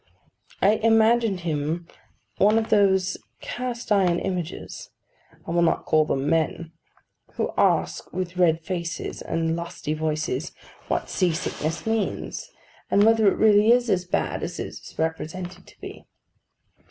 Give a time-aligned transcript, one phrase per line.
[0.63, 1.87] I imagined him
[2.39, 9.21] one of those cast iron images—I will not call them men—who ask, with red faces,
[9.21, 10.53] and lusty voices,
[10.87, 12.49] what sea sickness means,
[12.89, 16.07] and whether it really is as bad as it is represented to be.